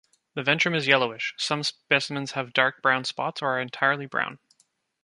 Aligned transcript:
The 0.33 0.41
ventrum 0.41 0.73
is 0.75 0.87
yellowish; 0.87 1.35
some 1.37 1.61
specimens 1.61 2.31
have 2.31 2.53
dark 2.53 2.81
brown 2.81 3.03
spots 3.03 3.39
or 3.43 3.49
are 3.57 3.61
entirely 3.61 4.07
brown. 4.07 4.39